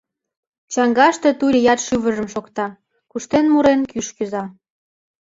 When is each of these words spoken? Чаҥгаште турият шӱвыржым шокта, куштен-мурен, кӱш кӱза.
Чаҥгаште 0.71 1.29
турият 1.39 1.79
шӱвыржым 1.85 2.27
шокта, 2.33 2.67
куштен-мурен, 3.11 3.81
кӱш 3.91 4.07
кӱза. 4.15 4.43